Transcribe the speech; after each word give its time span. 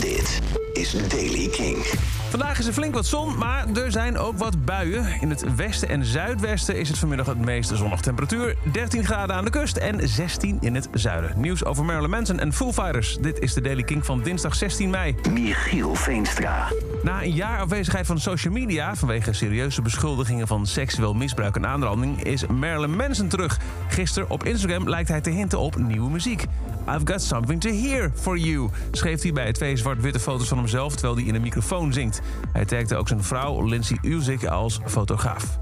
Dit 0.00 0.40
is 0.72 0.90
Daily 1.08 1.48
King. 1.48 2.17
Vandaag 2.28 2.58
is 2.58 2.66
er 2.66 2.72
flink 2.72 2.94
wat 2.94 3.06
zon, 3.06 3.38
maar 3.38 3.66
er 3.74 3.90
zijn 3.90 4.18
ook 4.18 4.38
wat 4.38 4.64
buien. 4.64 5.20
In 5.20 5.30
het 5.30 5.54
westen 5.54 5.88
en 5.88 6.04
zuidwesten 6.04 6.78
is 6.78 6.88
het 6.88 6.98
vanmiddag 6.98 7.26
het 7.26 7.38
meest 7.38 7.70
zonnige 7.74 8.02
temperatuur. 8.02 8.56
13 8.72 9.04
graden 9.04 9.36
aan 9.36 9.44
de 9.44 9.50
kust 9.50 9.76
en 9.76 10.08
16 10.08 10.58
in 10.60 10.74
het 10.74 10.88
zuiden. 10.92 11.40
Nieuws 11.40 11.64
over 11.64 11.84
Marilyn 11.84 12.10
Manson 12.10 12.38
en 12.38 12.52
Foo 12.52 12.72
Fighters. 12.72 13.16
Dit 13.20 13.38
is 13.38 13.54
de 13.54 13.60
Daily 13.60 13.82
King 13.82 14.04
van 14.04 14.22
dinsdag 14.22 14.54
16 14.54 14.90
mei. 14.90 15.14
Michiel 15.32 15.94
Veenstra. 15.94 16.68
Na 17.02 17.22
een 17.22 17.32
jaar 17.32 17.60
afwezigheid 17.60 18.06
van 18.06 18.18
social 18.18 18.52
media... 18.52 18.96
vanwege 18.96 19.32
serieuze 19.32 19.82
beschuldigingen 19.82 20.46
van 20.46 20.66
seksueel 20.66 21.14
misbruik 21.14 21.56
en 21.56 21.66
aanranding... 21.66 22.22
is 22.22 22.46
Marilyn 22.46 22.96
Manson 22.96 23.28
terug. 23.28 23.58
Gisteren 23.88 24.30
op 24.30 24.44
Instagram 24.44 24.88
lijkt 24.88 25.08
hij 25.08 25.20
te 25.20 25.30
hinten 25.30 25.58
op 25.58 25.76
nieuwe 25.76 26.10
muziek. 26.10 26.44
I've 26.88 27.06
got 27.06 27.22
something 27.22 27.60
to 27.60 27.70
hear 27.70 28.10
for 28.14 28.36
you, 28.36 28.68
schreef 28.92 29.22
hij 29.22 29.32
bij 29.32 29.52
twee 29.52 29.76
zwart-witte 29.76 30.20
foto's 30.20 30.48
van 30.48 30.58
hemzelf... 30.58 30.92
terwijl 30.92 31.14
hij 31.14 31.24
in 31.24 31.34
een 31.34 31.40
microfoon 31.40 31.92
zingt. 31.92 32.17
Hij 32.52 32.64
tagde 32.64 32.96
ook 32.96 33.08
zijn 33.08 33.22
vrouw 33.22 33.62
Lindsay 33.62 33.98
Uzik 34.02 34.44
als 34.44 34.80
fotograaf. 34.86 35.58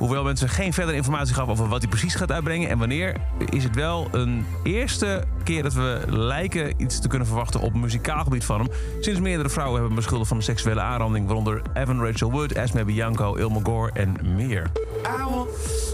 Hoewel 0.00 0.24
mensen 0.24 0.48
geen 0.48 0.72
verdere 0.72 0.96
informatie 0.96 1.34
gaf 1.34 1.48
over 1.48 1.68
wat 1.68 1.80
hij 1.80 1.88
precies 1.88 2.14
gaat 2.14 2.32
uitbrengen 2.32 2.68
en 2.68 2.78
wanneer, 2.78 3.16
is 3.50 3.64
het 3.64 3.74
wel 3.74 4.08
een 4.12 4.46
eerste 4.62 5.24
keer 5.44 5.62
dat 5.62 5.72
we 5.72 6.02
lijken 6.06 6.74
iets 6.76 7.00
te 7.00 7.08
kunnen 7.08 7.26
verwachten 7.26 7.60
op 7.60 7.74
muzikaal 7.74 8.24
gebied 8.24 8.44
van 8.44 8.60
hem. 8.60 8.68
Sinds 9.00 9.20
meerdere 9.20 9.48
vrouwen 9.48 9.78
hebben 9.78 9.96
beschuldigd 9.96 10.28
van 10.28 10.36
een 10.36 10.42
seksuele 10.42 10.80
aanranding, 10.80 11.26
waaronder 11.26 11.62
Evan 11.74 12.04
Rachel 12.04 12.30
Wood, 12.30 12.52
Esme 12.52 12.84
Bianco, 12.84 13.34
Ilma 13.34 13.60
Gore 13.62 13.92
en 13.92 14.16
meer. 14.36 14.70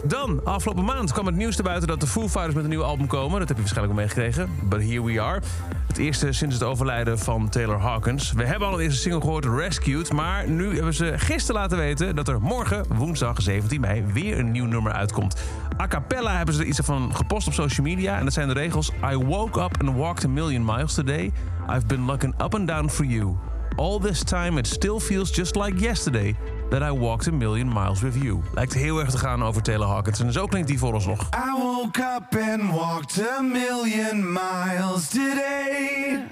Dan, 0.04 0.40
afgelopen 0.44 0.84
maand 0.84 1.12
kwam 1.12 1.26
het 1.26 1.34
nieuws 1.34 1.56
te 1.56 1.62
buiten 1.62 1.88
dat 1.88 2.00
de 2.00 2.06
Foo 2.06 2.28
Fighters 2.28 2.54
met 2.54 2.64
een 2.64 2.70
nieuw 2.70 2.82
album 2.82 3.06
komen. 3.06 3.38
Dat 3.38 3.48
heb 3.48 3.56
je 3.56 3.62
waarschijnlijk 3.62 3.98
al 3.98 4.02
meegekregen. 4.02 4.50
But 4.68 4.82
here 4.82 5.04
we 5.04 5.20
are. 5.20 5.40
Het 5.86 5.98
eerste 5.98 6.32
sinds 6.32 6.54
het 6.54 6.64
overlijden 6.64 7.18
van 7.18 7.48
Taylor 7.48 7.78
Hawkins. 7.78 8.32
We 8.32 8.44
hebben 8.44 8.68
al 8.68 8.74
een 8.74 8.80
eerste 8.80 9.00
single 9.00 9.20
gehoord, 9.20 9.44
Rescued. 9.44 10.12
Maar 10.12 10.48
nu 10.48 10.74
hebben 10.74 10.94
ze 10.94 11.12
gisteren 11.16 11.60
laten 11.60 11.78
weten 11.78 12.16
dat 12.16 12.28
er 12.28 12.40
morgen, 12.40 12.84
woensdag 12.88 13.42
17 13.42 13.80
mei, 13.80 14.04
weer 14.12 14.38
een 14.38 14.50
nieuw 14.50 14.66
nummer 14.66 14.92
uitkomt. 14.92 15.36
A 15.80 15.86
cappella 15.86 16.36
hebben 16.36 16.54
ze 16.54 16.60
er 16.60 16.66
iets 16.66 16.80
van 16.82 17.16
gepost 17.16 17.46
op 17.46 17.52
social 17.52 17.86
media. 17.86 18.18
En 18.18 18.24
dat 18.24 18.32
zijn 18.32 18.48
de 18.48 18.54
regels. 18.54 18.90
I 19.12 19.16
woke 19.16 19.60
up 19.60 19.82
and 19.82 19.96
walked 19.96 20.24
a 20.24 20.28
million 20.28 20.64
miles 20.64 20.94
today. 20.94 21.32
I've 21.70 21.86
been 21.86 22.04
looking 22.04 22.34
up 22.42 22.54
and 22.54 22.66
down 22.66 22.88
for 22.88 23.04
you. 23.04 23.36
All 23.76 23.98
this 23.98 24.24
time 24.24 24.58
it 24.58 24.66
still 24.66 24.98
feels 25.00 25.30
just 25.30 25.54
like 25.54 25.78
yesterday 25.80 26.34
that 26.70 26.82
I 26.82 26.90
walked 26.90 27.26
a 27.26 27.32
million 27.32 27.68
miles 27.68 28.02
with 28.02 28.16
you. 28.22 28.42
Lijkt 28.54 28.74
heel 28.74 29.00
erg 29.00 29.10
te 29.10 29.18
gaan 29.18 29.42
over 29.42 29.62
Taylor 29.62 29.88
Hawkins. 29.88 30.20
En 30.20 30.32
zo 30.32 30.46
klinkt 30.46 30.68
die 30.68 30.78
voor 30.78 30.94
ons 30.94 31.06
nog. 31.06 31.28
I 31.34 31.52
woke 31.62 32.02
up 32.16 32.36
and 32.36 32.72
walked 32.72 33.20
a 33.36 33.42
million 33.42 34.32
miles 34.32 35.08
today. 35.08 36.24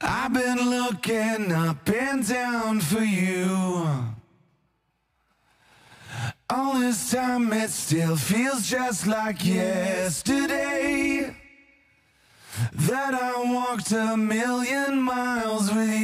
I've 0.00 0.32
been 0.32 0.68
looking 0.68 1.52
up 1.52 1.90
and 2.10 2.28
down 2.28 2.80
for 2.80 3.04
you. 3.04 3.86
All 6.46 6.80
this 6.80 7.10
time 7.10 7.52
it 7.52 7.70
still 7.70 8.16
feels 8.16 8.68
just 8.68 9.06
like 9.06 9.44
yesterday. 9.44 11.34
That 12.72 13.14
I 13.14 13.52
walked 13.52 13.92
a 13.92 14.16
million 14.16 15.00
miles 15.02 15.72
with 15.72 15.88
you. 15.88 15.99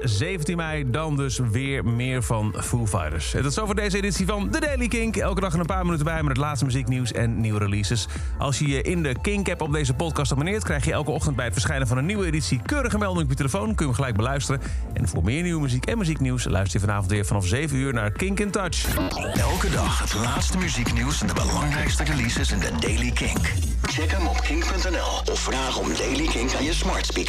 Morgen 0.00 0.18
17 0.18 0.56
mei 0.56 0.90
dan 0.90 1.16
dus 1.16 1.38
weer 1.50 1.84
meer 1.84 2.22
van 2.22 2.54
Foo 2.60 2.86
Fighters. 2.86 3.34
En 3.34 3.42
dat 3.42 3.50
is 3.50 3.58
over 3.58 3.74
deze 3.74 3.96
editie 3.96 4.26
van 4.26 4.50
The 4.50 4.60
Daily 4.60 4.88
Kink. 4.88 5.16
Elke 5.16 5.40
dag 5.40 5.54
een 5.54 5.66
paar 5.66 5.84
minuten 5.84 6.04
bij 6.04 6.22
met 6.22 6.28
het 6.28 6.36
laatste 6.36 6.64
muzieknieuws 6.64 7.12
en 7.12 7.40
nieuwe 7.40 7.58
releases. 7.58 8.06
Als 8.38 8.58
je 8.58 8.68
je 8.68 8.82
in 8.82 9.02
de 9.02 9.14
Kink-app 9.20 9.60
op 9.60 9.72
deze 9.72 9.94
podcast 9.94 10.32
abonneert... 10.32 10.64
krijg 10.64 10.84
je 10.84 10.92
elke 10.92 11.10
ochtend 11.10 11.36
bij 11.36 11.44
het 11.44 11.54
verschijnen 11.54 11.86
van 11.86 11.98
een 11.98 12.06
nieuwe 12.06 12.26
editie... 12.26 12.60
keurige 12.66 12.98
melding 12.98 13.24
op 13.24 13.30
je 13.30 13.36
telefoon, 13.36 13.66
kun 13.66 13.74
je 13.76 13.84
hem 13.84 13.94
gelijk 13.94 14.16
beluisteren. 14.16 14.60
En 14.92 15.08
voor 15.08 15.24
meer 15.24 15.42
nieuwe 15.42 15.60
muziek 15.60 15.86
en 15.86 15.98
muzieknieuws... 15.98 16.44
luister 16.44 16.80
je 16.80 16.86
vanavond 16.86 17.10
weer 17.10 17.26
vanaf 17.26 17.46
7 17.46 17.76
uur 17.76 17.92
naar 17.92 18.10
Kink 18.10 18.40
in 18.40 18.50
Touch. 18.50 18.96
Elke 19.34 19.70
dag 19.70 19.98
het 19.98 20.14
laatste 20.14 20.58
muzieknieuws 20.58 21.20
en 21.20 21.26
de 21.26 21.34
belangrijkste 21.34 22.04
releases 22.04 22.52
in 22.52 22.58
de 22.58 22.70
Daily 22.80 23.10
Kink. 23.10 23.52
Check 23.82 24.10
hem 24.10 24.26
op 24.26 24.40
kink.nl 24.40 25.32
of 25.32 25.40
vraag 25.40 25.78
om 25.78 25.88
Daily 25.94 26.26
Kink 26.26 26.54
aan 26.54 26.64
je 26.64 26.74
smart 26.74 27.06
speaker. 27.06 27.28